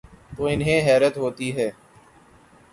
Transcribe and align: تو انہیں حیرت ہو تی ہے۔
تو 0.37 0.45
انہیں 0.45 0.81
حیرت 0.87 1.17
ہو 1.17 1.29
تی 1.37 1.47
ہے۔ 1.57 1.69